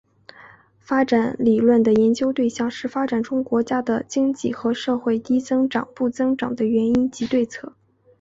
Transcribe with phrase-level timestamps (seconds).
[0.79, 7.75] 发展理论的研究对象是发展中国家的经济和社会低增长不增长的原因及对策。